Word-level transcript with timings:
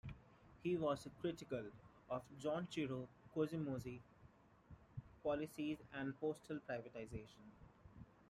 He 0.63 0.77
was 0.77 1.07
critical 1.19 1.61
of 2.09 2.23
Junichiro 2.39 3.07
Koizumi's 3.35 4.01
policies 5.21 5.77
and 5.93 6.19
postal 6.19 6.57
privatization. 6.67 7.51